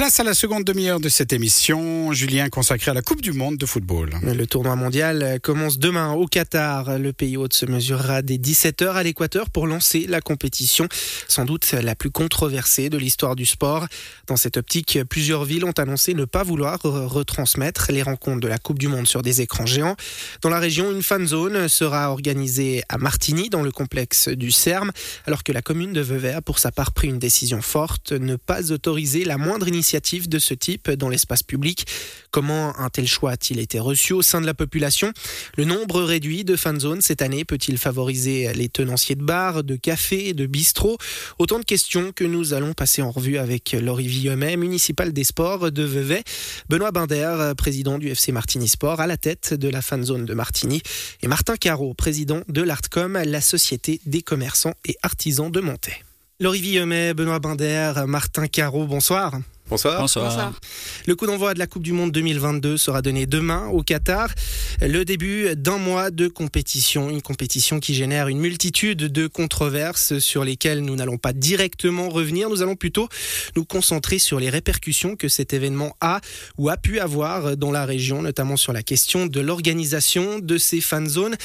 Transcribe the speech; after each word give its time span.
Place 0.00 0.18
à 0.18 0.24
la 0.24 0.32
seconde 0.32 0.64
demi-heure 0.64 0.98
de 0.98 1.10
cette 1.10 1.34
émission, 1.34 2.10
Julien, 2.14 2.48
consacrée 2.48 2.90
à 2.90 2.94
la 2.94 3.02
Coupe 3.02 3.20
du 3.20 3.32
Monde 3.32 3.58
de 3.58 3.66
football. 3.66 4.08
Le 4.22 4.46
tournoi 4.46 4.74
mondial 4.74 5.38
commence 5.42 5.78
demain 5.78 6.14
au 6.14 6.26
Qatar. 6.26 6.98
Le 6.98 7.12
pays 7.12 7.36
hôte 7.36 7.52
se 7.52 7.66
mesurera 7.66 8.22
dès 8.22 8.38
17h 8.38 8.92
à 8.92 9.02
l'équateur 9.02 9.50
pour 9.50 9.66
lancer 9.66 10.06
la 10.08 10.22
compétition, 10.22 10.88
sans 11.28 11.44
doute 11.44 11.72
la 11.72 11.94
plus 11.94 12.10
controversée 12.10 12.88
de 12.88 12.96
l'histoire 12.96 13.36
du 13.36 13.44
sport. 13.44 13.88
Dans 14.26 14.38
cette 14.38 14.56
optique, 14.56 14.98
plusieurs 15.10 15.44
villes 15.44 15.66
ont 15.66 15.72
annoncé 15.72 16.14
ne 16.14 16.24
pas 16.24 16.44
vouloir 16.44 16.80
retransmettre 16.80 17.92
les 17.92 18.02
rencontres 18.02 18.40
de 18.40 18.48
la 18.48 18.56
Coupe 18.56 18.78
du 18.78 18.88
Monde 18.88 19.06
sur 19.06 19.20
des 19.20 19.42
écrans 19.42 19.66
géants. 19.66 19.96
Dans 20.40 20.48
la 20.48 20.60
région, 20.60 20.90
une 20.92 21.02
fan 21.02 21.26
zone 21.26 21.68
sera 21.68 22.10
organisée 22.10 22.82
à 22.88 22.96
Martigny, 22.96 23.50
dans 23.50 23.62
le 23.62 23.70
complexe 23.70 24.28
du 24.28 24.50
CERM, 24.50 24.92
alors 25.26 25.44
que 25.44 25.52
la 25.52 25.60
commune 25.60 25.92
de 25.92 26.00
Vevey 26.00 26.38
pour 26.42 26.58
sa 26.58 26.72
part 26.72 26.92
pris 26.92 27.08
une 27.08 27.18
décision 27.18 27.60
forte, 27.60 28.12
ne 28.12 28.36
pas 28.36 28.72
autoriser 28.72 29.26
la 29.26 29.36
moindre 29.36 29.68
initiative 29.68 29.89
de 29.92 30.38
ce 30.38 30.54
type 30.54 30.90
dans 30.90 31.08
l'espace 31.08 31.42
public. 31.42 31.86
Comment 32.30 32.78
un 32.78 32.90
tel 32.90 33.08
choix 33.08 33.32
a-t-il 33.32 33.58
été 33.58 33.80
reçu 33.80 34.12
au 34.12 34.22
sein 34.22 34.40
de 34.40 34.46
la 34.46 34.54
population? 34.54 35.12
Le 35.56 35.64
nombre 35.64 36.02
réduit 36.02 36.44
de 36.44 36.54
fan 36.54 36.78
zones 36.78 37.00
cette 37.00 37.22
année 37.22 37.44
peut-il 37.44 37.76
favoriser 37.76 38.52
les 38.54 38.68
tenanciers 38.68 39.16
de 39.16 39.22
bars, 39.22 39.64
de 39.64 39.74
cafés, 39.74 40.32
de 40.32 40.46
bistrots 40.46 40.96
Autant 41.38 41.58
de 41.58 41.64
questions 41.64 42.12
que 42.14 42.24
nous 42.24 42.54
allons 42.54 42.72
passer 42.72 43.02
en 43.02 43.10
revue 43.10 43.38
avec 43.38 43.72
Laurie 43.72 44.06
Villemet, 44.06 44.56
municipal 44.56 45.12
des 45.12 45.24
sports 45.24 45.72
de 45.72 45.82
Vevey, 45.82 46.22
Benoît 46.68 46.92
Binder, 46.92 47.52
président 47.56 47.98
du 47.98 48.08
FC 48.08 48.30
Martigny 48.30 48.68
Sport, 48.68 49.00
à 49.00 49.06
la 49.06 49.16
tête 49.16 49.54
de 49.54 49.68
la 49.68 49.82
fan 49.82 50.04
zone 50.04 50.24
de 50.24 50.34
Martigny, 50.34 50.82
et 51.22 51.28
Martin 51.28 51.56
Caro, 51.56 51.94
président 51.94 52.42
de 52.48 52.62
l'Artcom, 52.62 53.20
la 53.24 53.40
société 53.40 54.00
des 54.06 54.22
commerçants 54.22 54.74
et 54.86 54.96
artisans 55.02 55.50
de 55.50 55.60
Montaix. 55.60 56.04
Laurie 56.38 56.60
Villemet, 56.60 57.12
Benoît 57.12 57.38
Binder, 57.38 57.92
Martin 58.06 58.46
Caro, 58.46 58.86
bonsoir. 58.86 59.40
Bonsoir. 59.70 60.00
Bonsoir. 60.00 60.52
Le 61.06 61.14
coup 61.14 61.26
d'envoi 61.26 61.54
de 61.54 61.60
la 61.60 61.68
Coupe 61.68 61.84
du 61.84 61.92
Monde 61.92 62.10
2022 62.10 62.76
sera 62.76 63.02
donné 63.02 63.26
demain 63.26 63.68
au 63.68 63.84
Qatar. 63.84 64.28
Le 64.80 65.04
début 65.04 65.54
d'un 65.54 65.78
mois 65.78 66.10
de 66.10 66.26
compétition, 66.26 67.08
une 67.08 67.22
compétition 67.22 67.78
qui 67.78 67.94
génère 67.94 68.26
une 68.26 68.40
multitude 68.40 68.98
de 68.98 69.28
controverses 69.28 70.18
sur 70.18 70.42
lesquelles 70.42 70.80
nous 70.80 70.96
n'allons 70.96 71.18
pas 71.18 71.32
directement 71.32 72.08
revenir. 72.08 72.50
Nous 72.50 72.62
allons 72.62 72.74
plutôt 72.74 73.08
nous 73.54 73.64
concentrer 73.64 74.18
sur 74.18 74.40
les 74.40 74.50
répercussions 74.50 75.14
que 75.14 75.28
cet 75.28 75.52
événement 75.52 75.94
a 76.00 76.20
ou 76.58 76.68
a 76.68 76.76
pu 76.76 76.98
avoir 76.98 77.56
dans 77.56 77.70
la 77.70 77.84
région, 77.84 78.22
notamment 78.22 78.56
sur 78.56 78.72
la 78.72 78.82
question 78.82 79.26
de 79.26 79.40
l'organisation 79.40 80.40
de 80.40 80.58
ces 80.58 80.80
fan 80.80 81.08
zones. 81.08 81.36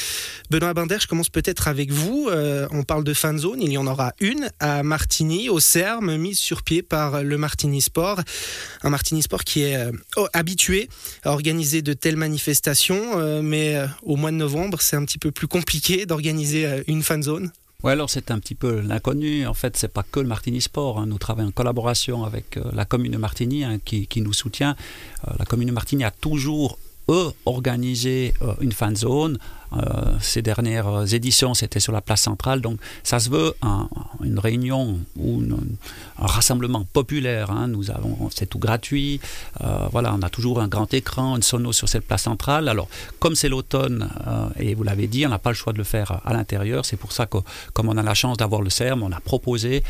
Benoît 0.49 0.73
Binder, 0.73 0.97
je 0.99 1.05
commence 1.05 1.29
peut-être 1.29 1.67
avec 1.67 1.91
vous. 1.91 2.27
Euh, 2.31 2.67
on 2.71 2.81
parle 2.81 3.03
de 3.03 3.13
fan 3.13 3.37
zone, 3.37 3.61
il 3.61 3.71
y 3.71 3.77
en 3.77 3.85
aura 3.85 4.13
une 4.19 4.49
à 4.59 4.81
Martigny, 4.81 5.47
au 5.49 5.59
CERM, 5.59 6.17
mise 6.17 6.39
sur 6.39 6.63
pied 6.63 6.81
par 6.81 7.23
le 7.23 7.37
Martigny 7.37 7.81
Sport. 7.81 8.14
Un 8.83 8.89
Martini 8.89 9.21
Sport 9.21 9.43
qui 9.43 9.63
est 9.63 9.75
euh, 9.77 9.91
habitué 10.33 10.89
à 11.23 11.31
organiser 11.31 11.81
de 11.81 11.93
telles 11.93 12.15
manifestations, 12.15 13.19
euh, 13.19 13.41
mais 13.41 13.75
euh, 13.75 13.87
au 14.03 14.15
mois 14.15 14.31
de 14.31 14.37
novembre, 14.37 14.81
c'est 14.81 14.95
un 14.95 15.05
petit 15.05 15.17
peu 15.17 15.31
plus 15.31 15.47
compliqué 15.47 16.05
d'organiser 16.05 16.83
une 16.87 17.03
fan 17.03 17.23
zone. 17.23 17.51
Oui, 17.83 17.91
alors 17.91 18.09
c'est 18.09 18.31
un 18.31 18.39
petit 18.39 18.55
peu 18.55 18.79
l'inconnu. 18.79 19.45
En 19.45 19.53
fait, 19.53 19.77
c'est 19.77 19.91
pas 19.91 20.03
que 20.03 20.19
le 20.19 20.27
Martini 20.27 20.61
Sport. 20.61 20.99
Hein. 20.99 21.05
Nous 21.07 21.17
travaillons 21.17 21.49
en 21.49 21.51
collaboration 21.51 22.23
avec 22.23 22.57
la 22.73 22.85
commune 22.85 23.11
de 23.11 23.17
Martigny 23.17 23.63
hein, 23.63 23.79
qui, 23.83 24.21
nous 24.21 24.33
soutient. 24.33 24.75
la 25.37 25.45
commune 25.45 25.67
de 25.67 25.73
Martigny 25.73 26.03
a 26.03 26.11
toujours, 26.11 26.79
eux, 27.09 27.31
organisé 27.45 28.33
une 28.61 28.71
fan 28.71 28.95
zone 28.95 29.37
ces 30.21 30.41
dernières 30.41 31.13
éditions, 31.13 31.53
c'était 31.53 31.79
sur 31.79 31.91
la 31.91 32.01
place 32.01 32.21
centrale. 32.21 32.61
Donc, 32.61 32.79
ça 33.03 33.19
se 33.19 33.29
veut 33.29 33.53
une 34.23 34.39
réunion 34.39 34.99
ou 35.17 35.41
un 36.17 36.25
rassemblement 36.25 36.85
populaire. 36.91 37.51
Hein. 37.51 37.67
Nous 37.67 37.91
avons, 37.91 38.29
c'est 38.33 38.47
tout 38.47 38.59
gratuit. 38.59 39.19
Euh, 39.61 39.87
voilà, 39.91 40.13
on 40.13 40.21
a 40.21 40.29
toujours 40.29 40.61
un 40.61 40.67
grand 40.67 40.93
écran, 40.93 41.35
une 41.35 41.43
sono 41.43 41.73
sur 41.73 41.89
cette 41.89 42.05
place 42.05 42.23
centrale. 42.23 42.69
Alors, 42.69 42.87
comme 43.19 43.35
c'est 43.35 43.49
l'automne 43.49 44.09
euh, 44.27 44.47
et 44.59 44.75
vous 44.75 44.83
l'avez 44.83 45.07
dit, 45.07 45.25
on 45.25 45.29
n'a 45.29 45.39
pas 45.39 45.51
le 45.51 45.55
choix 45.55 45.73
de 45.73 45.77
le 45.77 45.83
faire 45.83 46.21
à 46.25 46.33
l'intérieur. 46.33 46.85
C'est 46.85 46.97
pour 46.97 47.11
ça 47.11 47.25
que, 47.25 47.37
comme 47.73 47.89
on 47.89 47.97
a 47.97 48.03
la 48.03 48.13
chance 48.13 48.37
d'avoir 48.37 48.61
le 48.61 48.69
CERM, 48.69 49.03
on 49.03 49.11
a 49.11 49.19
proposé 49.19 49.83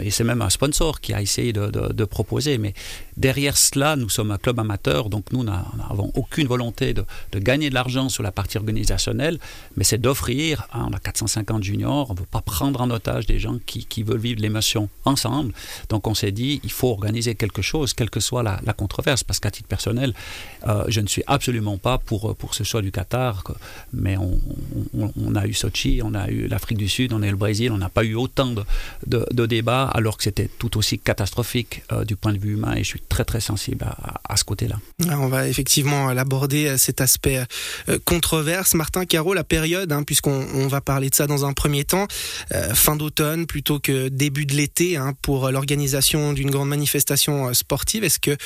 et 0.00 0.10
c'est 0.10 0.24
même 0.24 0.40
un 0.40 0.48
sponsor 0.48 1.00
qui 1.02 1.12
a 1.12 1.20
essayé 1.20 1.52
de, 1.52 2.04
proposer. 2.04 2.58
Mais 2.58 2.74
derrière 3.16 3.56
cela, 3.56 3.96
nous 3.96 4.08
sommes 4.08 4.30
un 4.30 4.38
club 4.38 4.58
amateur, 4.58 5.08
donc 5.08 5.32
nous 5.32 5.44
n'avons 5.44 6.10
aucune 6.14 6.46
volonté 6.46 6.94
de, 6.94 7.04
de 7.32 7.38
gagner 7.38 7.68
de 7.68 7.74
l'argent 7.74 8.08
sur 8.08 8.22
la 8.22 8.32
partie 8.32 8.56
organisée 8.56 8.73
mais 9.76 9.84
c'est 9.84 9.98
d'offrir, 9.98 10.66
hein, 10.72 10.86
on 10.90 10.92
a 10.92 10.98
450 10.98 11.62
juniors, 11.62 12.10
on 12.10 12.14
ne 12.14 12.20
veut 12.20 12.26
pas 12.30 12.40
prendre 12.40 12.80
en 12.80 12.90
otage 12.90 13.26
des 13.26 13.38
gens 13.38 13.58
qui, 13.66 14.02
veulent 14.02 14.18
vivre 14.18 14.40
l'émotion 14.40 14.88
ensemble. 15.04 15.52
Donc 15.88 16.06
on 16.06 16.14
s'est 16.14 16.32
dit, 16.32 16.60
il 16.64 16.70
faut 16.70 16.90
organiser 16.90 17.34
quelque 17.34 17.62
chose, 17.62 17.94
quelle 17.94 18.10
que 18.10 18.20
soit 18.20 18.42
la, 18.42 18.58
controverse, 18.76 19.22
parce 19.22 19.40
qu'à 19.40 19.50
titre 19.50 19.68
personnel, 19.68 20.14
euh, 20.66 20.84
je 20.88 21.00
ne 21.00 21.06
suis 21.06 21.22
absolument 21.26 21.78
pas 21.78 21.98
pour, 21.98 22.34
pour 22.36 22.54
ce 22.54 22.64
choix 22.64 22.82
du 22.82 22.90
Qatar, 22.90 23.44
mais 23.92 24.16
on, 24.16 25.34
a 25.34 25.46
eu 25.46 25.54
Sochi, 25.54 26.00
on 26.02 26.14
a 26.14 26.28
eu 26.28 26.48
l'Afrique 26.48 26.78
du 26.78 26.88
Sud, 26.88 27.12
on 27.12 27.22
a 27.22 27.28
eu 27.28 27.30
le 27.30 27.36
Brésil, 27.36 27.72
on 27.72 27.78
n'a 27.78 27.88
pas 27.88 28.04
eu 28.04 28.14
autant 28.14 28.54
de, 29.06 29.46
débats, 29.46 29.84
alors 29.84 30.16
que 30.16 30.24
c'était 30.24 30.48
tout 30.58 30.76
aussi 30.76 30.98
catastrophique 30.98 31.82
euh, 31.92 32.04
du 32.04 32.16
point 32.16 32.32
de 32.32 32.38
vue 32.38 32.54
humain, 32.54 32.74
et 32.74 32.82
je 32.82 32.88
suis 32.88 33.00
très 33.00 33.24
très 33.24 33.40
sensible 33.40 33.84
à, 34.28 34.36
ce 34.36 34.44
côté-là. 34.44 34.76
On 35.10 35.28
va 35.28 35.48
effectivement 35.48 36.12
l'aborder, 36.12 36.66
euh, 36.66 36.76
cet 36.76 37.00
aspect 37.00 37.44
Martin 38.72 39.04
Caro, 39.04 39.34
la 39.34 39.44
période, 39.44 39.92
hein, 39.92 40.02
puisqu'on 40.02 40.66
va 40.68 40.80
parler 40.80 41.10
de 41.10 41.14
ça 41.14 41.26
dans 41.26 41.44
un 41.44 41.52
premier 41.52 41.84
temps, 41.84 42.06
euh, 42.52 42.72
fin 42.74 42.96
d'automne 42.96 43.46
plutôt 43.46 43.78
que 43.78 44.08
début 44.08 44.46
de 44.46 44.54
l'été 44.54 44.96
hein, 44.96 45.12
pour 45.20 45.50
l'organisation 45.50 46.32
d'une 46.32 46.50
grande 46.50 46.68
manifestation 46.68 47.48
euh, 47.48 47.52
sportive. 47.52 48.04
Est-ce 48.04 48.18
que 48.18 48.36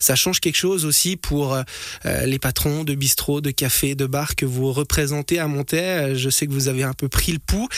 ça 0.00 0.16
change 0.16 0.40
quelque 0.40 0.56
chose 0.56 0.84
aussi 0.84 1.16
pour 1.16 1.54
euh, 1.54 1.62
les 2.24 2.38
patrons 2.38 2.82
de 2.84 2.94
bistrots, 2.94 3.40
de 3.40 3.50
cafés, 3.50 3.94
de 3.94 4.06
bars 4.06 4.34
que 4.34 4.46
vous 4.46 4.72
représentez 4.72 5.38
à 5.38 5.46
Montaix 5.46 6.14
Je 6.16 6.30
sais 6.30 6.46
que 6.46 6.52
vous 6.52 6.68
avez 6.68 6.82
un 6.82 6.94
peu 6.94 7.08
pris 7.08 7.32
le 7.32 7.38
pouls. 7.38 7.68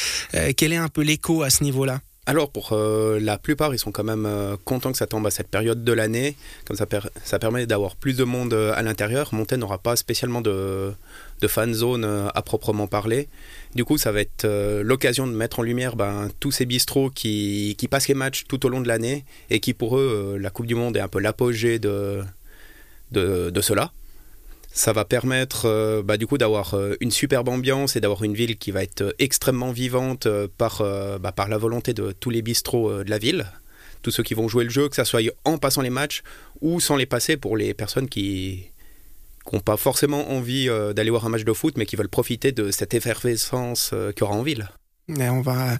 quel 0.57 0.73
est 0.73 0.77
un 0.77 0.89
peu 0.89 1.03
l'écho 1.03 1.43
à 1.43 1.51
ce 1.51 1.65
niveau-là? 1.65 2.01
Alors 2.27 2.51
pour 2.51 2.77
la 2.77 3.39
plupart, 3.39 3.75
ils 3.75 3.79
sont 3.79 3.91
quand 3.91 4.05
même 4.05 4.57
contents 4.65 4.93
que 4.93 4.99
ça 4.99 5.07
tombe 5.07 5.27
à 5.27 5.31
cette 5.31 5.49
période 5.49 5.83
de 5.83 5.93
l'année, 5.93 6.37
comme 6.67 6.77
ça, 6.77 6.87
ça 7.25 7.39
permet 7.39 7.67
d'avoir 7.67 7.97
plus 7.97 8.17
de 8.17 8.25
monde 8.25 8.55
à 8.55 8.81
l'intérieur. 8.83 9.35
Montaix 9.35 9.57
n'aura 9.57 9.79
pas 9.79 9.97
spécialement 9.97 10.41
de, 10.41 10.93
de 11.43 11.49
fan 11.49 11.75
zone 11.75 12.05
euh, 12.05 12.29
à 12.35 12.41
proprement 12.41 12.87
parler. 12.87 13.29
Du 13.75 13.85
coup, 13.85 13.99
ça 13.99 14.13
va 14.13 14.21
être 14.21 14.45
euh, 14.45 14.83
l'occasion 14.83 15.27
de 15.27 15.33
mettre 15.33 15.59
en 15.59 15.63
lumière 15.63 15.97
ben, 15.97 16.31
tous 16.41 16.53
ces 16.53 16.65
bistrots 16.65 17.11
qui, 17.11 17.77
passent 17.91 18.09
les 18.09 18.15
matchs 18.15 18.45
tout 18.49 18.65
au 18.65 18.69
long 18.69 18.81
de 18.81 18.89
l'année 18.89 19.25
et 19.51 19.61
qui, 19.61 19.75
pour 19.75 19.99
eux, 19.99 20.35
euh, 20.35 20.39
la 20.39 20.51
Coupe 20.51 20.67
du 20.67 20.75
Monde 20.75 20.97
est 20.97 21.01
un 21.01 21.09
peu 21.09 21.19
l'apogée 21.19 21.79
de, 21.79 22.23
cela. 23.13 23.93
Ça 24.75 24.93
va 24.93 25.05
permettre 25.05 26.03
bah, 26.03 26.17
du 26.17 26.27
coup 26.27 26.39
d'avoir 26.39 26.75
une 27.01 27.11
superbe 27.11 27.51
ambiance 27.51 27.95
et 27.95 28.01
d'avoir 28.01 28.25
une 28.25 28.35
ville 28.35 28.57
qui 28.57 28.71
va 28.71 28.83
être 28.83 29.15
extrêmement 29.19 29.71
vivante 29.71 30.27
par, 30.57 30.83
bah, 31.21 31.33
par 31.33 31.49
la 31.49 31.59
volonté 31.59 31.93
de 31.93 32.13
tous 32.13 32.31
les 32.31 32.41
bistrots 32.41 33.05
de 33.05 33.11
la 33.11 33.19
ville. 33.19 33.47
Tous 34.01 34.11
ceux 34.11 34.23
qui 34.23 34.33
vont 34.33 34.49
jouer 34.49 34.65
le 34.65 34.71
jeu, 34.71 34.89
que 34.89 34.97
ce 34.97 35.05
soit 35.05 35.21
en 35.45 35.59
passant 35.59 35.83
les 35.83 35.91
matchs 35.91 36.23
ou 36.63 36.81
sans 36.81 36.97
les 36.97 37.07
passer 37.07 37.37
pour 37.37 37.57
les 37.57 37.75
personnes 37.75 38.09
qui, 38.09 38.73
n'ont 39.53 39.61
pas 39.61 39.77
forcément 39.77 40.31
envie 40.31 40.69
euh, 40.69 40.93
d'aller 40.93 41.11
voir 41.11 41.27
un 41.27 41.31
match 41.31 41.45
de 41.45 41.53
foot, 41.53 41.77
mais 41.77 41.87
qui 41.87 41.97
veulent 41.97 42.09
profiter 42.09 42.53
de 42.53 42.71
cette 42.71 42.95
effervescence 42.95 43.91
euh, 43.93 44.13
qu'il 44.13 44.21
y 44.21 44.25
aura 44.25 44.37
en 44.37 44.43
ville. 44.43 44.69
On 45.09 45.41
va 45.41 45.77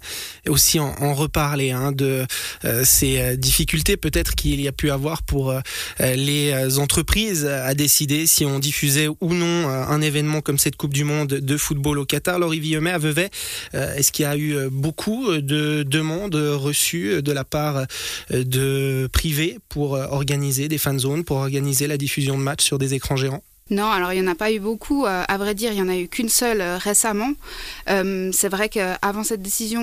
aussi 0.47 0.79
en, 0.79 1.13
reparler 1.13 1.71
hein, 1.71 1.91
de 1.91 2.25
euh, 2.65 2.83
ces 2.83 3.37
difficultés 3.37 3.97
peut-être 3.97 4.35
qu'il 4.35 4.61
y 4.61 4.67
a 4.67 4.71
pu 4.71 4.91
avoir 4.91 5.23
pour 5.23 5.53
les 5.99 6.79
entreprises 6.79 7.45
à 7.45 7.73
décider 7.73 8.27
si 8.27 8.45
on 8.45 8.59
diffusait 8.59 9.07
ou 9.07 9.33
non 9.33 9.67
un 9.67 10.01
événement 10.01 10.41
comme 10.41 10.57
cette 10.57 10.75
Coupe 10.75 10.93
du 10.93 11.03
Monde 11.03 11.27
de 11.27 11.57
football 11.57 11.99
au 11.99 12.05
Qatar. 12.05 12.39
Laurie 12.39 12.59
Villemet 12.59 12.91
à 12.91 12.97
Vevey, 12.97 13.29
est-ce 13.73 14.11
qu'il 14.11 14.23
y 14.23 14.27
a 14.27 14.37
eu 14.37 14.69
beaucoup 14.69 15.37
de 15.37 15.83
demandes 15.83 16.35
reçues 16.35 17.21
de 17.21 17.31
la 17.31 17.43
part 17.43 17.85
de 18.31 19.07
privés 19.11 19.59
pour 19.69 19.93
organiser 19.93 20.67
des 20.67 20.77
fan 20.77 20.99
zones, 20.99 21.23
pour 21.23 21.37
organiser 21.37 21.87
la 21.87 21.97
diffusion 21.97 22.37
de 22.37 22.43
matchs 22.43 22.63
sur 22.63 22.77
des 22.77 22.93
écrans 22.93 23.15
géants? 23.15 23.43
Non, 23.69 23.89
alors 23.89 24.11
il 24.11 24.21
n'y 24.21 24.27
en 24.27 24.31
a 24.31 24.35
pas 24.35 24.51
eu 24.51 24.59
beaucoup. 24.59 25.05
Euh, 25.05 25.23
à 25.25 25.37
vrai 25.37 25.55
dire, 25.55 25.71
il 25.71 25.75
n'y 25.75 25.81
en 25.81 25.87
a 25.87 25.95
eu 25.95 26.09
qu'une 26.09 26.27
seule 26.27 26.59
euh, 26.59 26.77
récemment. 26.77 27.31
Euh, 27.89 28.29
c'est 28.33 28.49
vrai 28.49 28.67
qu'avant 28.67 29.23
cette 29.23 29.41
décision, 29.41 29.73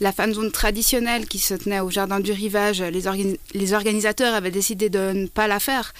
la 0.00 0.12
fan 0.12 0.32
zone 0.32 0.50
traditionnelle 0.50 1.26
qui 1.26 1.38
se 1.38 1.54
tenait 1.54 1.80
au 1.80 1.90
Jardin 1.90 2.20
du 2.20 2.32
Rivage, 2.32 2.82
les, 2.82 3.72
organisateurs 3.74 4.34
avaient 4.34 4.50
décidé 4.50 4.88
de 4.88 5.12
ne 5.12 5.26
pas 5.26 5.46
la 5.46 5.60
faire 5.60 5.92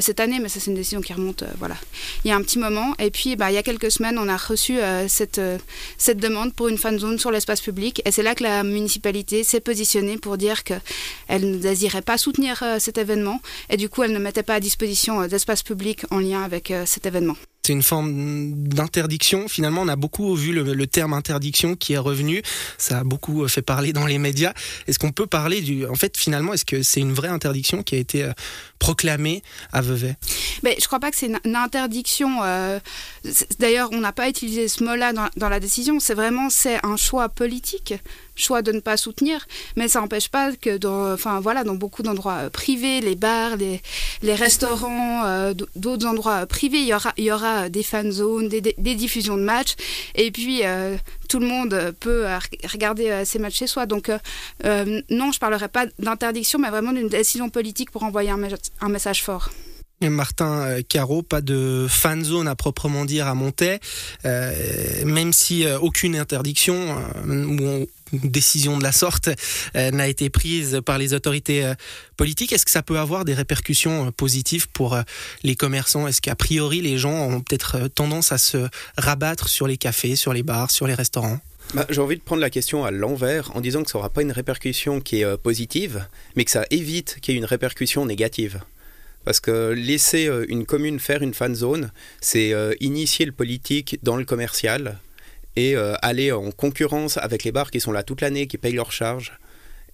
cette 0.00 0.20
année, 0.20 0.38
mais 0.40 0.48
ça 0.48 0.60
c'est 0.60 0.70
une 0.70 0.76
décision 0.76 1.00
qui 1.00 1.12
remonte 1.12 1.44
voilà, 1.58 1.76
il 2.24 2.28
y 2.28 2.32
a 2.32 2.36
un 2.36 2.42
petit 2.42 2.58
moment. 2.58 2.94
Et 2.98 3.10
puis 3.10 3.36
bah, 3.36 3.50
il 3.50 3.54
y 3.54 3.58
a 3.58 3.62
quelques 3.62 3.90
semaines, 3.90 4.18
on 4.18 4.28
a 4.28 4.36
reçu 4.36 4.78
cette, 5.08 5.40
cette 5.96 6.18
demande 6.18 6.54
pour 6.54 6.68
une 6.68 6.78
fan 6.78 6.98
zone 6.98 7.18
sur 7.18 7.30
l'espace 7.30 7.60
public. 7.60 8.02
Et 8.04 8.10
c'est 8.10 8.22
là 8.22 8.34
que 8.34 8.42
la 8.42 8.64
municipalité 8.64 9.44
s'est 9.44 9.60
positionnée 9.60 10.18
pour 10.18 10.36
dire 10.36 10.64
qu'elle 10.64 10.80
ne 11.30 11.56
désirait 11.56 12.02
pas 12.02 12.18
soutenir 12.18 12.62
cet 12.78 12.98
événement. 12.98 13.40
Et 13.70 13.76
du 13.76 13.88
coup, 13.88 14.02
elle 14.02 14.12
ne 14.12 14.18
mettait 14.18 14.42
pas 14.42 14.54
à 14.54 14.60
disposition 14.60 15.26
d'espace 15.26 15.62
public 15.62 16.04
en 16.10 16.18
lien 16.18 16.42
avec 16.42 16.47
euh, 16.70 16.86
cet 16.86 17.06
événement. 17.06 17.36
C'est 17.68 17.74
une 17.74 17.82
forme 17.82 18.54
d'interdiction. 18.54 19.46
Finalement, 19.46 19.82
on 19.82 19.88
a 19.88 19.96
beaucoup 19.96 20.34
vu 20.34 20.54
le, 20.54 20.86
terme 20.86 21.12
interdiction 21.12 21.76
qui 21.76 21.92
est 21.92 21.98
revenu. 21.98 22.40
Ça 22.78 23.00
a 23.00 23.04
beaucoup 23.04 23.46
fait 23.46 23.60
parler 23.60 23.92
dans 23.92 24.06
les 24.06 24.16
médias. 24.16 24.54
Est-ce 24.86 24.98
qu'on 24.98 25.12
peut 25.12 25.26
parler 25.26 25.60
du... 25.60 25.84
En 25.84 25.94
fait, 25.94 26.16
finalement, 26.16 26.54
est-ce 26.54 26.64
que 26.64 26.82
c'est 26.82 27.00
une 27.00 27.12
vraie 27.12 27.28
interdiction 27.28 27.82
qui 27.82 27.94
a 27.94 27.98
été 27.98 28.24
euh, 28.24 28.32
proclamée 28.78 29.42
à 29.70 29.82
Vevey? 29.82 30.16
Mais 30.62 30.76
Je 30.78 30.84
ne 30.84 30.86
crois 30.86 30.98
pas 30.98 31.10
que 31.10 31.18
c'est 31.18 31.26
une, 31.26 31.56
interdiction. 31.56 32.42
Euh, 32.42 32.80
d'ailleurs, 33.58 33.90
on 33.92 34.00
n'a 34.00 34.12
pas 34.12 34.30
utilisé 34.30 34.66
ce 34.68 34.82
mot-là 34.82 35.12
dans, 35.12 35.48
la 35.50 35.60
décision. 35.60 36.00
C'est 36.00 36.14
vraiment 36.14 36.48
c'est 36.48 36.82
un 36.86 36.96
choix 36.96 37.28
politique 37.28 37.92
choix 38.38 38.62
de 38.62 38.72
ne 38.72 38.80
pas 38.80 38.96
soutenir, 38.96 39.46
mais 39.76 39.88
ça 39.88 40.00
n'empêche 40.00 40.28
pas 40.28 40.52
que 40.52 40.76
dans, 40.76 41.12
enfin, 41.12 41.40
voilà, 41.40 41.64
dans 41.64 41.74
beaucoup 41.74 42.02
d'endroits 42.02 42.44
euh, 42.44 42.50
privés, 42.50 43.00
les 43.00 43.16
bars, 43.16 43.56
les, 43.56 43.80
restaurants, 44.34 45.24
euh, 45.24 45.54
d'autres 45.76 46.06
endroits 46.06 46.46
privés, 46.46 46.78
il 46.78 46.86
y 46.86 46.94
aura, 46.94 47.12
il 47.16 47.24
y 47.24 47.32
aura 47.32 47.57
des 47.68 47.82
fan 47.82 48.10
zones, 48.10 48.48
des, 48.48 48.94
diffusions 48.94 49.36
de 49.36 49.42
matchs, 49.42 49.74
et 50.14 50.30
puis 50.30 50.60
euh, 50.64 50.96
tout 51.28 51.38
le 51.38 51.46
monde 51.46 51.94
peut 52.00 52.24
regarder 52.72 53.22
ces 53.24 53.38
matchs 53.38 53.56
chez 53.58 53.66
soi. 53.66 53.86
Donc 53.86 54.08
non, 54.08 54.20
je 54.64 55.36
ne 55.36 55.38
parlerai 55.38 55.68
pas 55.68 55.86
d'interdiction, 55.98 56.58
mais 56.58 56.70
vraiment 56.70 56.92
d'une 56.92 57.08
décision 57.08 57.48
politique 57.50 57.90
pour 57.90 58.02
envoyer 58.02 58.30
un 58.30 58.88
message 58.88 59.22
fort. 59.22 59.50
Martin 60.00 60.80
Caro, 60.88 61.22
pas 61.22 61.40
de 61.40 61.86
fan 61.88 62.24
zone 62.24 62.48
à 62.48 62.54
proprement 62.54 63.04
dire 63.04 63.26
à 63.26 63.34
Montaix, 63.34 63.80
même 64.24 65.32
si 65.32 65.66
aucune 65.80 66.16
interdiction 66.16 66.96
ou 67.26 67.86
décision 68.12 68.78
de 68.78 68.82
la 68.82 68.92
sorte 68.92 69.28
euh, 69.76 69.90
n'a 69.90 70.08
été 70.08 70.30
prise 70.30 70.80
par 70.84 70.98
les 70.98 71.14
autorités 71.14 71.64
euh, 71.64 71.74
politiques. 72.16 72.52
Est-ce 72.52 72.64
que 72.64 72.70
ça 72.70 72.82
peut 72.82 72.98
avoir 72.98 73.24
des 73.24 73.34
répercussions 73.34 74.06
euh, 74.06 74.10
positives 74.10 74.68
pour 74.68 74.98
les 75.42 75.56
commerçants? 75.56 76.06
Est-ce 76.06 76.20
qu'a 76.20 76.34
priori 76.34 76.80
les 76.80 76.98
gens 76.98 77.14
ont 77.14 77.40
peut-être 77.40 77.88
tendance 77.88 78.32
à 78.32 78.38
se 78.38 78.68
rabattre 78.96 79.48
sur 79.48 79.66
les 79.66 79.76
cafés, 79.76 80.16
sur 80.16 80.32
les 80.32 80.42
bars, 80.42 80.70
sur 80.70 80.86
les 80.86 80.94
restaurants? 80.94 81.38
Bah, 81.74 81.86
J'ai 81.90 82.00
envie 82.00 82.16
de 82.16 82.22
prendre 82.22 82.40
la 82.40 82.50
question 82.50 82.84
à 82.84 82.90
l'envers 82.90 83.54
en 83.54 83.60
disant 83.60 83.82
que 83.82 83.90
ça 83.90 83.98
n'aura 83.98 84.10
pas 84.10 84.22
une 84.22 84.32
répercussion 84.32 85.00
qui 85.00 85.20
est 85.20 85.36
positive, 85.36 86.06
mais 86.34 86.44
que 86.44 86.50
ça 86.50 86.64
évite 86.70 87.18
qu'il 87.20 87.34
y 87.34 87.36
ait 87.36 87.38
une 87.38 87.44
répercussion 87.44 88.06
négative. 88.06 88.60
Parce 89.28 89.40
que 89.40 89.72
laisser 89.72 90.30
une 90.48 90.64
commune 90.64 90.98
faire 90.98 91.20
une 91.20 91.34
fan 91.34 91.54
zone, 91.54 91.92
c'est 92.22 92.54
initier 92.80 93.26
le 93.26 93.32
politique 93.32 93.98
dans 94.02 94.16
le 94.16 94.24
commercial, 94.24 94.98
et 95.58 95.74
euh, 95.74 95.96
aller 96.02 96.30
en 96.30 96.52
concurrence 96.52 97.16
avec 97.16 97.42
les 97.42 97.50
bars 97.50 97.72
qui 97.72 97.80
sont 97.80 97.90
là 97.90 98.04
toute 98.04 98.20
l'année, 98.20 98.46
qui 98.46 98.58
payent 98.58 98.74
leurs 98.74 98.92
charges. 98.92 99.32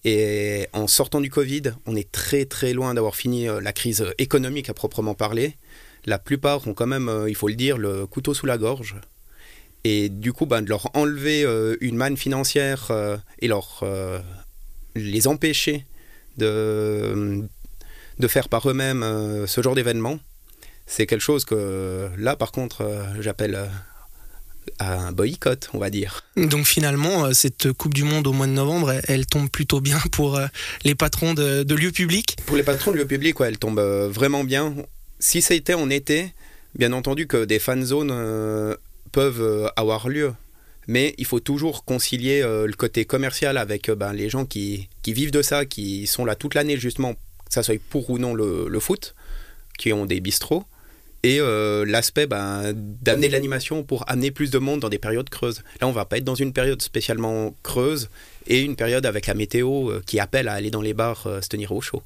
Et 0.04 0.68
en 0.74 0.86
sortant 0.86 1.22
du 1.22 1.30
Covid, 1.30 1.62
on 1.86 1.96
est 1.96 2.12
très 2.12 2.44
très 2.44 2.74
loin 2.74 2.92
d'avoir 2.92 3.16
fini 3.16 3.48
euh, 3.48 3.62
la 3.62 3.72
crise 3.72 4.04
économique 4.18 4.68
à 4.68 4.74
proprement 4.74 5.14
parler. 5.14 5.56
La 6.04 6.18
plupart 6.18 6.68
ont 6.68 6.74
quand 6.74 6.86
même, 6.86 7.08
euh, 7.08 7.30
il 7.30 7.34
faut 7.34 7.48
le 7.48 7.54
dire, 7.54 7.78
le 7.78 8.06
couteau 8.06 8.34
sous 8.34 8.44
la 8.44 8.58
gorge. 8.58 8.96
Et 9.84 10.10
du 10.10 10.34
coup, 10.34 10.44
ben, 10.44 10.60
de 10.60 10.68
leur 10.68 10.94
enlever 10.94 11.46
une 11.82 11.96
manne 11.96 12.16
financière 12.16 12.90
et 13.40 13.48
leur, 13.48 13.84
les 14.94 15.26
empêcher 15.26 15.84
de, 16.38 17.46
de 18.18 18.28
faire 18.28 18.48
par 18.48 18.68
eux-mêmes 18.68 19.04
ce 19.46 19.62
genre 19.62 19.74
d'événement, 19.74 20.18
c'est 20.86 21.06
quelque 21.06 21.22
chose 21.22 21.44
que 21.44 22.08
là, 22.16 22.36
par 22.36 22.52
contre, 22.52 22.86
j'appelle 23.20 23.68
à 24.78 24.98
un 24.98 25.12
boycott, 25.12 25.68
on 25.72 25.78
va 25.78 25.90
dire. 25.90 26.24
Donc 26.36 26.66
finalement, 26.66 27.26
euh, 27.26 27.32
cette 27.32 27.72
Coupe 27.72 27.94
du 27.94 28.04
Monde 28.04 28.26
au 28.26 28.32
mois 28.32 28.46
de 28.46 28.52
novembre, 28.52 28.94
elle, 29.08 29.26
tombe 29.26 29.50
plutôt 29.50 29.80
bien 29.80 29.98
pour 30.12 30.36
euh, 30.36 30.46
les 30.84 30.94
patrons 30.94 31.34
de, 31.34 31.74
lieux 31.74 31.92
publics? 31.92 32.36
Pour 32.46 32.56
les 32.56 32.62
patrons 32.62 32.92
de 32.92 32.96
lieux 32.96 33.06
publics, 33.06 33.38
ouais, 33.40 33.48
elle 33.48 33.58
tombe 33.58 33.78
euh, 33.78 34.08
vraiment 34.08 34.44
bien. 34.44 34.74
Si 35.18 35.42
ça 35.42 35.54
était 35.54 35.74
en 35.74 35.90
été, 35.90 36.32
bien 36.76 36.92
entendu 36.92 37.26
que 37.26 37.44
des 37.44 37.58
fan 37.58 37.84
zones 37.84 38.76
peuvent 39.12 39.72
avoir 39.76 40.08
lieu. 40.08 40.34
Mais 40.86 41.14
il 41.16 41.24
faut 41.24 41.40
toujours 41.40 41.84
concilier 41.84 42.42
le 42.42 42.72
côté 42.74 43.06
commercial 43.06 43.56
avec 43.56 43.90
ben, 43.90 44.12
les 44.12 44.28
gens 44.28 44.44
qui, 44.44 44.88
vivent 45.06 45.30
de 45.30 45.40
ça, 45.40 45.64
qui 45.64 46.06
sont 46.06 46.26
là 46.26 46.34
toute 46.34 46.54
l'année 46.54 46.76
justement, 46.76 47.14
que 47.54 47.62
ça 47.62 47.62
soit 47.62 47.80
pour 47.90 48.10
ou 48.10 48.18
non 48.18 48.34
le 48.34 48.80
foot, 48.80 49.14
qui 49.78 49.92
ont 49.92 50.06
des 50.06 50.20
bistrots 50.20 50.64
et 51.24 51.40
euh, 51.40 51.84
l'aspect 51.86 52.26
ben, 52.26 52.72
d'amener 52.74 53.28
l'animation 53.28 53.82
pour 53.82 54.08
amener 54.08 54.30
plus 54.30 54.50
de 54.50 54.58
monde 54.58 54.80
dans 54.80 54.90
des 54.90 54.98
périodes 54.98 55.30
creuses. 55.30 55.62
Là, 55.80 55.88
on 55.88 55.92
va 55.92 56.04
pas 56.04 56.18
être 56.18 56.24
dans 56.24 56.34
une 56.34 56.52
période 56.52 56.82
spécialement 56.82 57.54
creuse 57.62 58.10
et 58.46 58.60
une 58.60 58.76
période 58.76 59.06
avec 59.06 59.26
la 59.26 59.34
météo 59.34 59.90
euh, 59.90 60.02
qui 60.06 60.20
appelle 60.20 60.48
à 60.48 60.52
aller 60.52 60.70
dans 60.70 60.82
les 60.82 60.92
bars 60.92 61.26
euh, 61.26 61.40
se 61.40 61.48
tenir 61.48 61.72
au 61.72 61.80
chaud. 61.80 62.02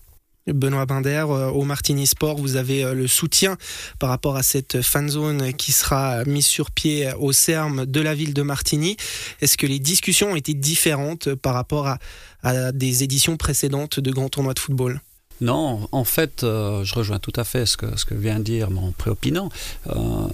Benoît 0.46 0.86
Binder, 0.86 1.26
au 1.28 1.62
Martini 1.64 2.06
Sport, 2.06 2.38
vous 2.38 2.56
avez 2.56 2.94
le 2.94 3.06
soutien 3.06 3.58
par 3.98 4.08
rapport 4.08 4.36
à 4.36 4.42
cette 4.42 4.80
fan 4.80 5.06
zone 5.06 5.52
qui 5.52 5.72
sera 5.72 6.24
mise 6.24 6.46
sur 6.46 6.70
pied 6.70 7.10
au 7.18 7.32
CERM 7.32 7.84
de 7.84 8.00
la 8.00 8.14
ville 8.14 8.32
de 8.32 8.40
Martigny. 8.40 8.96
Est-ce 9.42 9.58
que 9.58 9.66
les 9.66 9.78
discussions 9.78 10.32
ont 10.32 10.36
été 10.36 10.54
différentes 10.54 11.34
par 11.34 11.52
rapport 11.52 11.86
à, 11.86 11.98
à 12.42 12.72
des 12.72 13.02
éditions 13.02 13.36
précédentes 13.36 14.00
de 14.00 14.10
grands 14.10 14.30
tournois 14.30 14.54
de 14.54 14.58
football? 14.58 15.02
Non, 15.40 15.88
en 15.92 16.04
fait, 16.04 16.42
euh, 16.42 16.82
je 16.84 16.94
rejoins 16.94 17.18
tout 17.18 17.32
à 17.36 17.44
fait 17.44 17.66
ce 17.66 17.76
que, 17.76 17.96
ce 17.96 18.04
que 18.04 18.14
vient 18.14 18.38
de 18.38 18.44
dire 18.44 18.70
mon 18.70 18.92
préopinant. 18.92 19.50
Euh, 19.86 20.26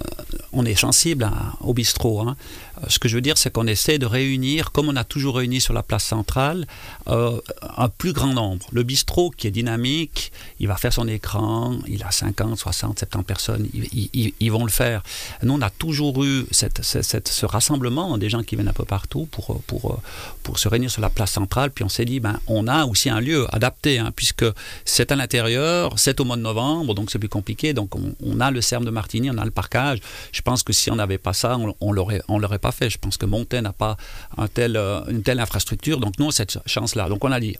on 0.55 0.65
est 0.65 0.75
sensible 0.75 1.29
au 1.61 1.73
bistrot. 1.73 2.21
Hein. 2.21 2.35
Euh, 2.83 2.85
ce 2.87 2.99
que 2.99 3.07
je 3.07 3.15
veux 3.15 3.21
dire, 3.21 3.37
c'est 3.37 3.51
qu'on 3.51 3.67
essaie 3.67 3.99
de 3.99 4.05
réunir, 4.05 4.71
comme 4.71 4.89
on 4.89 4.95
a 4.95 5.03
toujours 5.03 5.37
réuni 5.37 5.61
sur 5.61 5.73
la 5.73 5.83
place 5.83 6.03
centrale, 6.03 6.65
un 7.07 7.89
plus 7.89 8.13
grand 8.13 8.33
nombre. 8.33 8.65
Le 8.71 8.83
bistrot 8.83 9.29
qui 9.29 9.47
est 9.47 9.51
dynamique, 9.51 10.31
il 10.59 10.67
va 10.67 10.75
faire 10.77 10.93
son 10.93 11.07
écran, 11.07 11.75
il 11.87 12.03
a 12.03 12.11
50, 12.11 12.57
60, 12.57 12.99
70 12.99 13.23
personnes, 13.25 13.67
ils, 13.73 14.51
vont 14.51 14.65
le 14.65 14.71
faire. 14.71 15.03
Nous, 15.43 15.53
on 15.53 15.61
a 15.61 15.69
toujours 15.69 16.23
eu 16.23 16.45
ce 16.51 17.45
rassemblement 17.45 18.17
des 18.17 18.29
gens 18.29 18.43
qui 18.43 18.55
viennent 18.55 18.67
un 18.67 18.73
peu 18.73 18.85
partout 18.85 19.27
pour, 19.31 20.57
se 20.57 20.67
réunir 20.67 20.89
sur 20.89 21.01
la 21.01 21.09
place 21.09 21.31
centrale. 21.31 21.71
Puis 21.71 21.83
on 21.83 21.89
s'est 21.89 22.05
dit, 22.05 22.19
ben, 22.19 22.39
on 22.47 22.67
a 22.67 22.85
aussi 22.85 23.09
un 23.09 23.19
lieu 23.19 23.47
adapté, 23.53 23.99
hein, 23.99 24.11
puisque 24.15 24.45
c'est 24.85 25.11
à 25.11 25.15
l'intérieur, 25.15 25.97
c'est 25.97 26.19
au 26.19 26.25
mois 26.25 26.37
de 26.37 26.41
novembre, 26.41 26.93
donc 26.93 27.11
c'est 27.11 27.19
plus 27.19 27.29
compliqué. 27.29 27.73
Donc 27.73 27.95
on, 27.95 28.39
a 28.39 28.51
le 28.51 28.61
CERM 28.61 28.85
de 28.85 28.91
Martigny, 28.91 29.29
on 29.29 29.37
a 29.37 29.45
le 29.45 29.51
parcage. 29.51 29.99
Pense 30.45 30.63
que 30.63 30.71
si 30.71 30.91
on 30.91 30.95
n'avait 30.95 31.17
pas 31.17 31.33
ça, 31.33 31.57
on, 31.57 31.75
on 31.81 31.91
l'aurait, 31.91 32.59
pas 32.59 32.71
fait. 32.71 32.89
Je 32.89 32.97
pense 32.97 33.17
que 33.17 33.25
Montaigne 33.25 33.63
n'a 33.63 33.73
pas 33.73 33.97
un 34.37 34.47
tel, 34.47 34.77
euh, 34.77 35.01
une 35.09 35.23
telle 35.23 35.39
infrastructure. 35.39 35.99
Donc 35.99 36.19
nous, 36.19 36.31
cette 36.31 36.59
chance-là. 36.65 37.09
Donc 37.09 37.23
on 37.25 37.31
a 37.31 37.39
dit, 37.39 37.57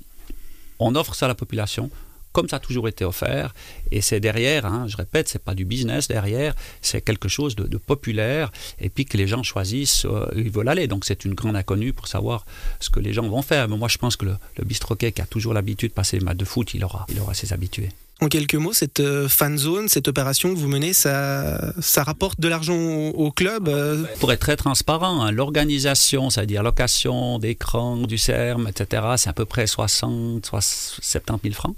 on 0.80 0.96
offre 0.96 1.16
ça 1.16 1.26
à 1.26 1.30
la 1.30 1.36
population 1.36 1.90
comme 2.36 2.50
ça 2.50 2.58
a 2.58 2.60
toujours 2.60 2.90
été 2.90 3.06
offert. 3.06 3.56
Et 3.92 4.02
c'est 4.02 4.20
derrière, 4.20 4.66
hein, 4.66 4.88
je 4.90 4.98
répète, 4.98 5.30
c'est 5.30 5.42
pas 5.42 5.56
du 5.56 5.64
business 5.64 6.10
derrière, 6.10 6.54
c'est 6.82 7.00
quelque 7.00 7.30
chose 7.30 7.56
de, 7.56 7.78
populaire. 7.78 8.52
Et 8.78 8.90
puis 8.90 9.06
que 9.06 9.16
les 9.16 9.26
gens 9.26 9.42
choisissent 9.42 10.06
euh, 10.06 10.28
ils 10.36 10.52
veulent 10.52 10.68
aller. 10.68 10.88
Donc 10.88 11.06
c'est 11.06 11.24
une 11.24 11.34
grande 11.34 11.56
inconnue 11.56 11.94
pour 11.94 12.08
savoir 12.08 12.46
ce 12.82 12.90
que 12.90 13.00
les 13.00 13.14
gens 13.14 13.28
vont 13.28 13.42
faire. 13.42 13.70
Mais 13.70 13.78
moi, 13.78 13.88
je 13.88 13.98
pense 13.98 14.18
que 14.18 14.26
le, 14.26 14.36
le 14.58 14.66
bistroquet 14.66 15.14
qui 15.14 15.22
a 15.22 15.26
toujours 15.26 15.54
l'habitude 15.54 15.92
de 15.92 15.94
passer 15.94 16.20
les 16.20 16.26
matchs 16.26 16.38
de 16.38 16.46
foot, 16.46 16.74
il 16.74 16.84
aura, 16.84 17.06
il 17.10 17.20
aura 17.22 17.34
ses 17.34 17.54
habitués. 17.54 17.92
En 18.22 18.30
quelques 18.30 18.56
mots, 18.56 18.72
cette 18.72 19.02
euh, 19.02 19.28
fan 19.28 19.58
zone, 19.58 19.90
cette 19.90 20.08
opération 20.08 20.54
que 20.54 20.58
vous 20.58 20.70
menez, 20.70 20.94
ça, 20.94 21.74
rapporte 21.98 22.40
de 22.40 22.48
l'argent 22.48 22.78
au, 22.78 23.30
club 23.32 23.68
euh 23.68 24.06
Pour 24.22 24.32
être 24.32 24.40
très 24.40 24.56
transparent, 24.56 25.22
hein, 25.22 25.32
l'organisation, 25.32 26.30
c'est-à-dire 26.30 26.64
location 26.64 27.40
d'écran, 27.40 27.98
du 27.98 28.18
CERM, 28.18 28.70
etc., 28.70 29.04
c'est 29.18 29.30
à 29.30 29.34
peu 29.34 29.44
près 29.44 29.68
60, 29.68 30.46
70 30.46 31.42
000 31.44 31.54
francs. 31.54 31.76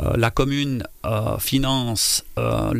Euh, 0.00 0.16
la 0.16 0.30
commune 0.30 0.84
finance 1.38 2.24
à 2.36 2.72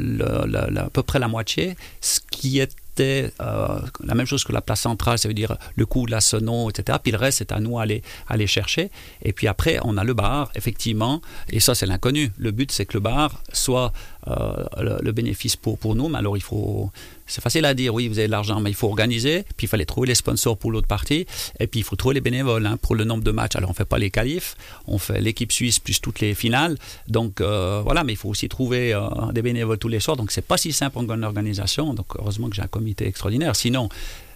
peu 0.92 1.02
près 1.02 1.20
la 1.20 1.28
moitié, 1.28 1.76
ce 2.00 2.18
qui 2.30 2.58
est 2.58 2.74
euh, 3.00 3.80
la 4.04 4.14
même 4.14 4.26
chose 4.26 4.44
que 4.44 4.52
la 4.52 4.60
place 4.60 4.80
centrale, 4.80 5.18
ça 5.18 5.28
veut 5.28 5.34
dire 5.34 5.56
le 5.76 5.84
de 5.84 6.10
la 6.10 6.20
sono, 6.20 6.70
etc. 6.70 6.98
Puis 7.02 7.12
le 7.12 7.18
reste, 7.18 7.38
c'est 7.38 7.52
à 7.52 7.60
nous 7.60 7.78
aller, 7.78 8.02
aller 8.28 8.46
chercher. 8.46 8.90
Et 9.22 9.32
puis 9.32 9.48
après, 9.48 9.78
on 9.82 9.96
a 9.96 10.04
le 10.04 10.14
bar, 10.14 10.50
effectivement, 10.54 11.20
et 11.50 11.60
ça, 11.60 11.74
c'est 11.74 11.86
l'inconnu. 11.86 12.30
Le 12.38 12.50
but, 12.50 12.70
c'est 12.70 12.86
que 12.86 12.94
le 12.94 13.00
bar 13.00 13.42
soit 13.52 13.92
euh, 14.28 14.98
le, 15.02 15.12
bénéfice 15.12 15.56
pour, 15.56 15.78
pour 15.78 15.94
nous, 15.94 16.08
mais 16.08 16.18
alors 16.18 16.36
il 16.36 16.42
faut 16.42 16.90
c'est 17.28 17.42
facile 17.42 17.64
à 17.64 17.74
dire, 17.74 17.94
oui, 17.94 18.08
vous 18.08 18.18
avez 18.18 18.26
de 18.26 18.32
l'argent, 18.32 18.60
mais 18.60 18.70
il 18.70 18.74
faut 18.74 18.88
organiser, 18.88 19.44
puis 19.56 19.66
il 19.66 19.68
fallait 19.68 19.84
trouver 19.84 20.08
les 20.08 20.14
sponsors 20.14 20.56
pour 20.56 20.72
l'autre 20.72 20.88
partie, 20.88 21.26
et 21.60 21.66
puis 21.66 21.80
il 21.80 21.82
faut 21.84 21.96
trouver 21.96 22.14
les 22.14 22.20
bénévoles 22.20 22.66
hein, 22.66 22.78
pour 22.80 22.94
le 22.94 23.04
nombre 23.04 23.22
de 23.22 23.30
matchs. 23.30 23.56
Alors 23.56 23.70
on 23.70 23.74
fait 23.74 23.84
pas 23.84 23.98
les 23.98 24.10
qualifs, 24.10 24.56
on 24.86 24.98
fait 24.98 25.20
l'équipe 25.20 25.52
suisse 25.52 25.78
plus 25.78 26.00
toutes 26.00 26.20
les 26.20 26.34
finales, 26.34 26.76
donc 27.06 27.40
euh, 27.40 27.82
voilà, 27.84 28.02
mais 28.02 28.14
il 28.14 28.16
faut 28.16 28.30
aussi 28.30 28.48
trouver 28.48 28.94
euh, 28.94 29.00
des 29.32 29.42
bénévoles 29.42 29.78
tous 29.78 29.88
les 29.88 30.00
soirs, 30.00 30.16
donc 30.16 30.32
c'est 30.32 30.42
pas 30.42 30.56
si 30.56 30.72
simple 30.72 30.98
en 30.98 31.22
organisation, 31.22 31.94
donc 31.94 32.06
heureusement 32.18 32.48
que 32.48 32.56
j'ai 32.56 32.62
un 32.62 32.68
comité 32.68 33.06
extraordinaire. 33.06 33.54
Sinon, 33.54 33.88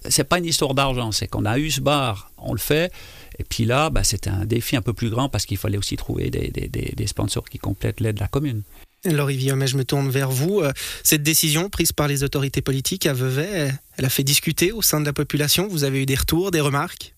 c'est 0.08 0.25
pas 0.25 0.38
une 0.38 0.46
histoire 0.46 0.75
d'argent, 0.75 1.12
c'est 1.12 1.28
qu'on 1.28 1.44
a 1.44 1.58
eu 1.58 1.70
ce 1.70 1.80
bar, 1.80 2.30
on 2.38 2.52
le 2.52 2.58
fait, 2.58 2.92
et 3.38 3.44
puis 3.44 3.64
là, 3.64 3.90
bah, 3.90 4.04
c'était 4.04 4.30
un 4.30 4.44
défi 4.44 4.76
un 4.76 4.82
peu 4.82 4.92
plus 4.92 5.11
grand 5.11 5.28
parce 5.28 5.46
qu'il 5.46 5.56
fallait 5.56 5.78
aussi 5.78 5.96
trouver 5.96 6.30
des 6.30 7.06
sponsors 7.06 7.49
qui 7.49 7.58
complètent 7.58 8.00
l'aide 8.00 8.16
de 8.16 8.20
la 8.20 8.28
commune. 8.28 8.62
Laurie 9.04 9.37
Villaumet, 9.37 9.66
je 9.66 9.76
me 9.76 9.85
tourne 9.85 10.11
vers 10.11 10.30
vous. 10.30 10.61
Euh, 10.61 10.73
cette 11.02 11.23
décision 11.23 11.68
prise 11.68 11.92
par 11.92 12.06
les 12.06 12.23
autorités 12.23 12.62
politiques 12.62 13.06
à 13.06 13.12
Vevey, 13.12 13.73
elle 13.97 14.04
a 14.04 14.09
fait 14.09 14.23
discuter 14.23 14.71
au 14.71 14.82
sein 14.82 15.00
de 15.00 15.06
la 15.06 15.12
population. 15.12 15.66
Vous 15.66 15.85
avez 15.85 16.02
eu 16.02 16.06
des 16.06 16.14
retours, 16.14 16.50
des 16.50 16.61
remarques 16.61 17.14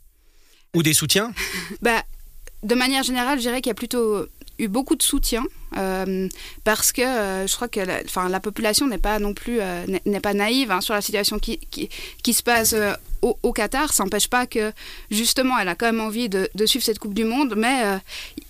Ou 0.74 0.82
des 0.82 0.94
soutiens? 0.94 1.32
Bah, 1.82 2.02
De 2.62 2.74
manière 2.74 3.02
générale, 3.02 3.38
je 3.38 3.42
dirais 3.42 3.60
qu'il 3.60 3.70
y 3.70 3.72
a 3.72 3.74
plutôt 3.74 4.26
eu 4.58 4.68
beaucoup 4.68 4.94
de 4.94 5.02
soutien 5.02 5.42
euh, 5.76 6.28
parce 6.62 6.92
que 6.92 7.02
euh, 7.02 7.46
je 7.46 7.54
crois 7.56 7.66
que 7.66 7.80
la, 7.80 8.00
enfin, 8.04 8.28
la 8.28 8.38
population 8.38 8.86
n'est 8.86 8.98
pas 8.98 9.18
non 9.18 9.34
plus 9.34 9.58
n'est 10.06 10.20
pas 10.20 10.32
naïve 10.32 10.70
hein, 10.70 10.80
sur 10.80 10.94
la 10.94 11.02
situation 11.02 11.40
qui, 11.40 11.58
qui, 11.58 12.32
se 12.32 12.42
passe 12.42 12.74
au, 13.20 13.36
au, 13.42 13.52
Qatar. 13.52 13.92
Ça 13.92 14.04
n'empêche 14.04 14.28
pas 14.28 14.46
que 14.46 14.72
justement 15.10 15.58
elle 15.58 15.68
a 15.68 15.74
quand 15.74 15.86
même 15.86 16.00
envie 16.00 16.28
de, 16.28 16.48
de 16.54 16.66
suivre 16.66 16.84
cette 16.84 17.00
Coupe 17.00 17.14
du 17.14 17.24
Monde, 17.24 17.54
mais 17.56 17.98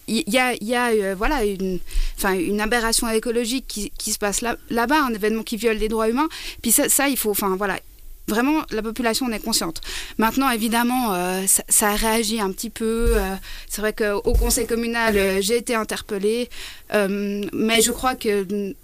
il 0.09 0.25
y 0.27 0.39
a, 0.39 0.55
y 0.61 0.75
a 0.75 1.15
voilà 1.15 1.45
une, 1.45 1.79
enfin, 2.17 2.35
une 2.35 2.61
aberration 2.61 3.09
écologique 3.09 3.67
qui, 3.67 3.93
qui 3.99 4.13
se 4.13 4.19
passe 4.19 4.41
là, 4.41 4.57
là-bas, 4.71 5.03
un 5.03 5.15
événement 5.15 5.43
qui 5.43 5.57
viole 5.57 5.77
les 5.77 5.89
droits 5.89 6.09
humains. 6.09 6.29
Puis 6.63 6.73
ça, 6.73 6.89
ça 6.89 7.09
il 7.09 7.17
faut, 7.17 7.31
enfin 7.31 7.57
voilà, 7.57 7.79
Vraiment, 8.27 8.63
la 8.71 8.81
population 8.81 9.27
en 9.27 9.33
est 9.33 9.45
consciente. 9.45 9.83
Maintenant, 10.17 10.49
évidemment, 10.49 11.13
euh, 11.13 11.43
ça, 11.47 11.63
ça, 11.69 11.91
a 11.91 12.15
un 12.15 12.53
petit 12.53 12.71
peu. 12.71 13.09
Euh, 13.17 13.35
c'est 13.69 13.83
vrai 13.83 13.93
qu'au 13.93 14.33
conseil 14.33 14.67
communal, 14.67 15.17
euh, 15.17 15.41
j'ai 15.43 15.59
été 15.59 15.75
interpellée. 15.75 16.49
mais 16.91 17.83
je 17.83 17.93
crois 17.93 18.15
que 18.15 18.75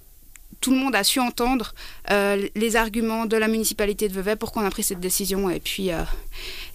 tout 0.60 0.70
le 0.70 0.76
monde 0.76 0.94
a 0.94 1.04
su 1.04 1.20
entendre 1.20 1.74
les 2.08 2.76
arguments 2.76 3.26
de 3.26 3.36
la 3.36 3.48
municipalité 3.48 4.08
de 4.08 4.14
Vevey 4.14 4.36
pour 4.36 4.52
qu'on 4.52 4.64
a 4.64 4.70
pris 4.70 4.82
cette 4.82 5.00
décision. 5.00 5.50
Et 5.50 5.60
puis, 5.60 5.90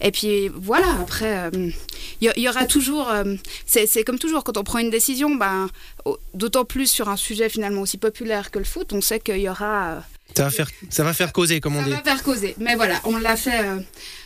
et 0.02 0.12
puis 0.12 0.50
voilà, 0.50 0.88
après, 1.02 1.50
il 1.54 2.32
y, 2.36 2.42
y, 2.42 2.50
aura 2.50 2.66
toujours. 2.66 3.12
c'est 3.66 4.04
comme 4.04 4.20
toujours, 4.20 4.44
quand 4.44 4.58
on 4.58 4.64
prend 4.64 4.80
une 4.80 4.90
décision, 4.90 5.36
ben, 5.36 5.70
d'autant 6.34 6.66
plus 6.66 6.88
sur 6.88 7.10
un 7.10 7.18
sujet 7.18 7.50
finalement 7.50 7.82
aussi 7.82 7.98
populaire 7.98 8.52
que 8.52 8.60
le 8.60 8.66
foot, 8.66 8.94
on 8.94 9.02
sait 9.02 9.20
qu'il 9.20 9.38
y 9.38 9.50
aura 9.50 10.04
ça 10.36 10.44
va 10.44 10.50
faire, 10.50 10.68
ça 10.90 11.04
va 11.04 11.14
faire 11.14 11.32
causer, 11.32 11.62
comme 11.62 11.78
on 11.78 11.84
dit. 11.84 11.92
Ça 11.92 11.98
va 11.98 12.04
faire 12.04 12.24
causer. 12.24 12.56
Mais 12.58 12.76
voilà, 12.76 13.00
on 13.06 13.18
l'a 13.18 13.38
fait, 13.38 13.66
euh, 13.66 13.80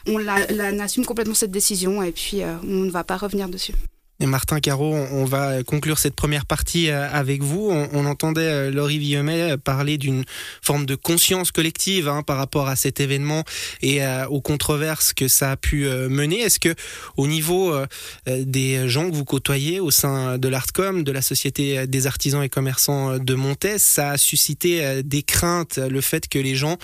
on, 0.08 0.20
on 0.26 0.80
assume 0.80 1.06
complètement 1.06 1.36
cette 1.36 1.52
décision 1.52 2.02
et 2.02 2.12
puis 2.12 2.42
euh, 2.42 2.56
on 2.64 2.86
ne 2.86 2.90
va 2.90 3.04
pas 3.04 3.18
revenir 3.18 3.48
dessus. 3.48 3.74
Martin 4.28 4.60
Caro, 4.60 4.94
on 4.94 5.24
va 5.24 5.64
conclure 5.64 5.98
cette 5.98 6.16
première 6.16 6.46
partie 6.46 6.90
euh, 6.90 7.10
avec 7.10 7.42
vous. 7.42 7.70
On, 7.72 8.06
entendait 8.06 8.42
euh, 8.42 8.72
Laurie 8.72 8.98
Villemet 8.98 9.58
parler 9.58 9.98
d'une 9.98 10.26
forme 10.62 10.86
de 10.86 10.96
conscience 10.96 11.52
collective 11.52 12.10
hein, 12.10 12.22
par 12.22 12.38
rapport 12.38 12.68
à 12.68 12.76
cet 12.76 13.00
événement 13.00 13.44
et 13.82 14.04
euh, 14.04 14.28
aux 14.28 14.42
controverses 14.42 15.14
que 15.14 15.28
ça 15.28 15.52
a 15.52 15.58
pu 15.58 15.86
mener. 15.86 16.40
Est-ce 16.40 16.60
que, 16.60 16.76
au 17.18 17.28
niveau 17.28 17.76
des 18.28 18.88
gens 18.88 19.10
que 19.10 19.16
vous 19.16 19.26
côtoyez 19.26 19.80
au 19.80 19.92
sein 19.92 20.38
de 20.38 20.48
l'Artcom, 20.48 21.04
de 21.04 21.12
la 21.12 21.22
Société 21.22 21.88
des 21.88 22.08
artisans 22.08 22.44
et 22.44 22.50
commerçants 22.50 23.18
de 23.18 23.34
Montes, 23.36 23.78
ça 23.78 24.12
a 24.12 24.18
suscité 24.18 25.04
des 25.04 25.24
craintes, 25.24 25.78
le 25.78 26.02
fait 26.02 26.28
que 26.28 26.40
les 26.40 26.56
gens 26.56 26.78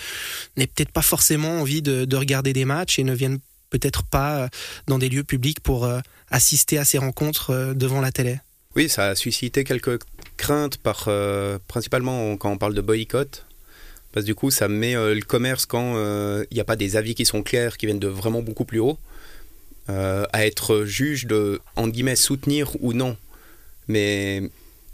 n'aient 0.58 0.68
peut-être 0.68 0.92
pas 0.92 1.02
forcément 1.02 1.60
envie 1.62 1.82
de, 1.82 2.06
de 2.06 2.16
regarder 2.16 2.54
des 2.54 2.66
matchs 2.66 3.00
et 3.00 3.04
ne 3.04 3.14
viennent 3.14 3.40
peut-être 3.78 4.04
pas 4.04 4.50
dans 4.88 4.98
des 4.98 5.10
lieux 5.10 5.24
publics 5.24 5.60
pour 5.60 5.88
assister 6.30 6.78
à 6.78 6.86
ces 6.86 6.98
rencontres 6.98 7.52
euh, 7.52 7.74
devant 7.74 8.02
la 8.02 8.12
télé 8.12 8.40
Oui, 8.76 8.90
ça 8.90 9.08
a 9.08 9.16
suscité 9.16 9.64
quelques 9.64 10.00
craintes, 10.38 10.78
par, 10.78 11.06
euh, 11.08 11.58
principalement 11.68 12.36
quand 12.38 12.52
on 12.52 12.58
parle 12.58 12.74
de 12.74 12.82
boycott. 12.82 13.46
Parce 14.12 14.26
que 14.26 14.28
du 14.28 14.36
coup, 14.36 14.52
ça 14.52 14.68
met 14.68 14.96
euh, 14.96 15.14
le 15.14 15.22
commerce 15.22 15.66
quand 15.66 15.96
il 16.50 16.54
n'y 16.54 16.60
a 16.60 16.66
pas 16.66 16.76
des 16.76 16.96
avis 16.96 17.16
qui 17.16 17.26
sont 17.26 17.44
clairs, 17.44 17.78
qui 17.78 17.86
viennent 17.86 18.00
de 18.00 18.08
vraiment 18.08 18.42
beaucoup 18.42 18.66
plus 18.66 18.80
haut, 18.80 18.98
à 19.88 20.46
être 20.46 20.86
juge 20.86 21.28
de, 21.28 21.62
en 21.76 21.88
guillemets, 21.88 22.16
soutenir 22.16 22.72
ou 22.80 22.94
non. 22.94 23.18
Mais 23.88 24.50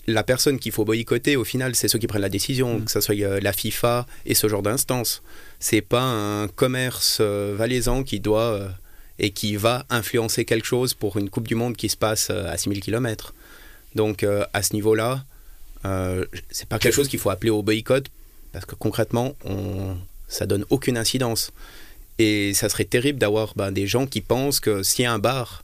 la 0.07 0.23
personne 0.23 0.59
qu'il 0.59 0.71
faut 0.71 0.85
boycotter, 0.85 1.35
au 1.35 1.43
final, 1.43 1.75
c'est 1.75 1.87
ceux 1.87 1.99
qui 1.99 2.07
prennent 2.07 2.21
la 2.21 2.29
décision, 2.29 2.79
mm. 2.79 2.85
que 2.85 2.91
ce 2.91 3.01
soit 3.01 3.15
la 3.15 3.53
FIFA 3.53 4.05
et 4.25 4.33
ce 4.33 4.47
genre 4.47 4.61
d'instance. 4.61 5.21
C'est 5.59 5.81
pas 5.81 6.01
un 6.01 6.47
commerce 6.47 7.21
valaisan 7.21 8.03
qui 8.03 8.19
doit 8.19 8.71
et 9.21 9.29
qui 9.29 9.55
va 9.55 9.85
influencer 9.89 10.45
quelque 10.45 10.65
chose 10.65 10.95
pour 10.95 11.15
une 11.17 11.29
Coupe 11.29 11.47
du 11.47 11.55
Monde 11.55 11.77
qui 11.77 11.89
se 11.89 11.95
passe 11.95 12.29
euh, 12.31 12.51
à 12.51 12.57
6000 12.57 12.81
km. 12.81 13.33
Donc 13.93 14.23
euh, 14.23 14.43
à 14.51 14.63
ce 14.63 14.73
niveau-là, 14.73 15.23
euh, 15.85 16.25
c'est 16.49 16.67
pas 16.67 16.79
quelque 16.79 16.93
chose 16.93 17.07
qu'il 17.07 17.19
faut 17.19 17.29
appeler 17.29 17.51
au 17.51 17.61
boycott 17.61 18.07
parce 18.51 18.65
que 18.65 18.73
concrètement, 18.73 19.35
on, 19.45 19.95
ça 20.27 20.47
donne 20.47 20.65
aucune 20.71 20.97
incidence. 20.97 21.51
Et 22.17 22.53
ça 22.53 22.67
serait 22.67 22.85
terrible 22.85 23.19
d'avoir 23.19 23.53
ben, 23.55 23.71
des 23.71 23.87
gens 23.87 24.07
qui 24.07 24.21
pensent 24.21 24.59
que 24.59 24.83
si 24.83 25.05
un 25.05 25.19
bar 25.19 25.63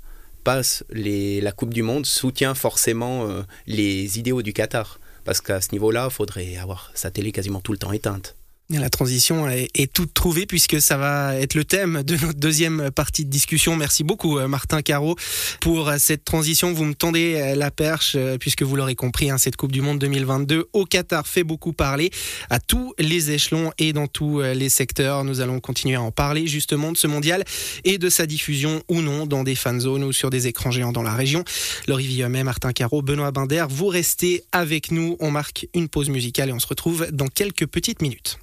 la 0.92 1.52
Coupe 1.52 1.74
du 1.74 1.84
Monde, 1.84 2.06
soutient 2.06 2.56
forcément 2.56 3.28
euh, 3.28 3.44
les 3.66 4.20
idéaux 4.20 4.42
du 4.42 4.54
Qatar. 4.54 5.00
Parce 5.26 5.42
qu'à 5.42 5.60
ce 5.60 5.72
niveau-là, 5.74 6.08
il 6.10 6.14
faudrait 6.14 6.58
avoir 6.58 6.92
sa 6.94 7.12
télé 7.12 7.32
quasiment 7.32 7.60
tout 7.60 7.74
le 7.74 7.78
temps 7.78 7.92
éteinte. 7.92 8.36
La 8.70 8.90
transition 8.90 9.48
est, 9.48 9.94
toute 9.94 10.14
trouvée 10.14 10.46
puisque 10.46 10.82
ça 10.82 10.98
va 10.98 11.36
être 11.38 11.56
le 11.56 11.64
thème 11.64 12.04
de 12.04 12.18
notre 12.18 12.38
deuxième 12.38 12.92
partie 12.92 13.24
de 13.24 13.30
discussion. 13.30 13.78
Merci 13.78 14.04
beaucoup 14.04 14.38
euh, 14.38 14.50
Martin 14.50 14.82
Caro 14.82 15.16
pour 15.62 15.88
euh, 15.88 15.96
cette 16.00 16.26
transition. 16.26 16.74
Vous 16.74 16.84
me 16.84 16.94
tendez 16.94 17.36
euh, 17.36 17.56
la 17.56 17.72
perche 17.72 18.18
puisque 18.42 18.64
vous 18.64 18.76
l'aurez 18.76 18.96
compris, 18.96 19.30
hein, 19.30 19.38
cette 19.38 19.56
Coupe 19.56 19.72
du 19.72 19.80
Monde 19.80 20.00
2022 20.00 20.68
au 20.74 20.84
Qatar 20.84 21.26
fait 21.26 21.46
beaucoup 21.46 21.72
parler 21.72 22.12
à 22.50 22.60
tous 22.60 22.94
les 23.00 23.32
échelons 23.32 23.72
et 23.78 23.94
dans 23.94 24.08
tous 24.08 24.42
les 24.42 24.68
secteurs. 24.68 25.24
Nous 25.24 25.40
allons 25.40 25.62
continuer 25.62 25.96
à 25.96 26.02
en 26.02 26.12
parler 26.12 26.46
justement 26.46 26.92
de 26.92 26.98
ce 26.98 27.08
mondial 27.08 27.46
et 27.86 27.98
de 27.98 28.10
sa 28.10 28.26
diffusion 28.26 28.84
ou 28.90 29.02
non 29.02 29.28
dans 29.28 29.46
des 29.46 29.56
fan 29.56 29.80
zones 29.80 30.04
ou 30.04 30.12
sur 30.12 30.30
des 30.30 30.48
écrans 30.48 30.72
géants 30.72 30.92
dans 30.92 31.04
la 31.04 31.16
région. 31.16 31.46
Laurie 31.88 32.08
Villemet, 32.08 32.44
Martin 32.44 32.74
Caro, 32.74 33.02
Benoît 33.02 33.32
Binder, 33.32 33.66
vous 33.70 33.88
restez 33.88 34.44
avec 34.52 34.92
nous. 34.92 35.16
On 35.22 35.32
marque 35.32 35.70
une 35.74 35.88
pause 35.88 36.10
musicale 36.10 36.50
et 36.50 36.54
on 36.54 36.60
se 36.60 36.68
retrouve 36.68 37.08
dans 37.14 37.28
quelques 37.28 37.66
petites 37.66 38.02
minutes. 38.02 38.40